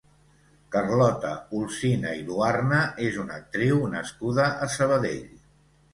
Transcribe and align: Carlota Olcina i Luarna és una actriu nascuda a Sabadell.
Carlota 0.75 1.33
Olcina 1.57 2.15
i 2.21 2.25
Luarna 2.29 2.79
és 3.11 3.19
una 3.27 3.39
actriu 3.43 3.87
nascuda 3.95 4.49
a 4.67 4.71
Sabadell. 4.79 5.29